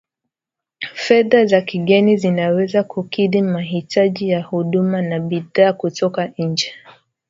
fedha 0.93 1.45
za 1.45 1.61
kigeni 1.61 2.17
zinaweza 2.17 2.83
kukidhi 2.83 3.41
mahitaji 3.41 4.29
ya 4.29 4.43
huduma 4.43 5.01
na 5.01 5.19
bidhaa 5.19 5.73
kutoka 5.73 6.33
nje 6.37 6.73